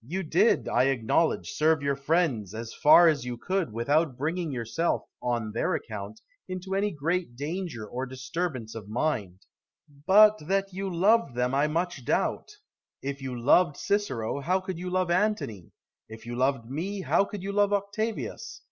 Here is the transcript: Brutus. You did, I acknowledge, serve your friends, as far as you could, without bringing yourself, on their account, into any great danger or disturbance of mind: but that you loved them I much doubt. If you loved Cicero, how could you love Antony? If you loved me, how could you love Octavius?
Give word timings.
Brutus. 0.00 0.12
You 0.14 0.22
did, 0.22 0.68
I 0.68 0.84
acknowledge, 0.84 1.54
serve 1.54 1.82
your 1.82 1.96
friends, 1.96 2.54
as 2.54 2.72
far 2.72 3.08
as 3.08 3.24
you 3.24 3.36
could, 3.36 3.72
without 3.72 4.16
bringing 4.16 4.52
yourself, 4.52 5.06
on 5.20 5.50
their 5.50 5.74
account, 5.74 6.20
into 6.46 6.76
any 6.76 6.92
great 6.92 7.34
danger 7.34 7.84
or 7.84 8.06
disturbance 8.06 8.76
of 8.76 8.86
mind: 8.88 9.40
but 10.06 10.38
that 10.46 10.72
you 10.72 10.88
loved 10.88 11.34
them 11.34 11.52
I 11.52 11.66
much 11.66 12.04
doubt. 12.04 12.52
If 13.02 13.20
you 13.20 13.36
loved 13.36 13.76
Cicero, 13.76 14.38
how 14.38 14.60
could 14.60 14.78
you 14.78 14.88
love 14.88 15.10
Antony? 15.10 15.72
If 16.08 16.26
you 16.26 16.36
loved 16.36 16.70
me, 16.70 17.00
how 17.00 17.24
could 17.24 17.42
you 17.42 17.50
love 17.50 17.72
Octavius? 17.72 18.62